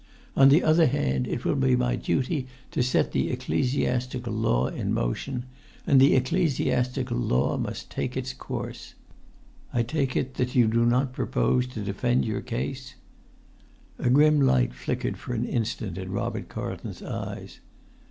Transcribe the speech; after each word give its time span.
On 0.35 0.49
the 0.49 0.63
other 0.63 0.87
hand, 0.87 1.27
it 1.27 1.45
will 1.45 1.53
be 1.53 1.75
my 1.75 1.95
duty 1.95 2.47
to 2.71 2.81
set 2.81 3.11
the 3.11 3.29
ecclesiastical 3.29 4.33
law 4.33 4.65
in 4.65 4.95
motion; 4.95 5.45
and 5.85 6.01
the 6.01 6.15
ecclesiastical 6.15 7.15
law 7.19 7.55
must 7.55 7.91
take 7.91 8.17
its 8.17 8.33
course. 8.33 8.95
I 9.71 9.83
take 9.83 10.15
it 10.15 10.33
that 10.37 10.55
you 10.55 10.65
do 10.67 10.87
not 10.87 11.13
propose 11.13 11.67
to 11.67 11.81
defend 11.83 12.25
your 12.25 12.41
case?" 12.41 12.95
A 13.99 14.09
grim 14.09 14.41
light 14.41 14.73
flickered 14.73 15.17
for 15.19 15.35
an 15.35 15.45
instant 15.45 15.99
in 15.99 16.11
Robert 16.11 16.49
Carlton's 16.49 17.03
eyes. 17.03 17.59